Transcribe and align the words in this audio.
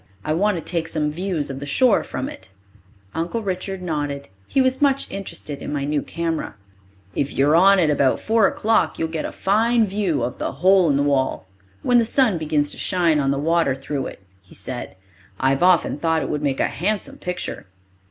"I 0.25 0.33
want 0.33 0.57
to 0.57 0.63
take 0.63 0.87
some 0.87 1.11
views 1.11 1.51
of 1.51 1.59
the 1.59 1.67
shore 1.67 2.03
from 2.03 2.27
it." 2.27 2.49
Uncle 3.13 3.43
Richard 3.43 3.83
nodded. 3.83 4.29
He 4.47 4.59
was 4.59 4.81
much 4.81 5.05
interested 5.11 5.61
in 5.61 5.71
my 5.71 5.85
new 5.85 6.01
camera. 6.01 6.55
"If 7.13 7.33
you're 7.35 7.55
on 7.55 7.77
it 7.77 7.91
about 7.91 8.19
four 8.19 8.47
o'clock, 8.47 8.97
you'll 8.97 9.09
get 9.09 9.25
a 9.25 9.31
fine 9.31 9.85
view 9.85 10.23
of 10.23 10.39
the 10.39 10.53
'Hole 10.53 10.89
in 10.89 10.95
the 10.97 11.03
Wall' 11.03 11.45
when 11.83 11.99
the 11.99 12.03
sun 12.03 12.39
begins 12.39 12.71
to 12.71 12.79
shine 12.79 13.19
on 13.19 13.29
the 13.29 13.37
water 13.37 13.75
through 13.75 14.07
it," 14.07 14.23
he 14.41 14.55
said. 14.55 14.95
"I've 15.39 15.61
often 15.61 15.99
thought 15.99 16.23
it 16.23 16.29
would 16.29 16.41
make 16.41 16.59
a 16.59 16.65
handsome 16.65 17.19
picture." 17.19 17.67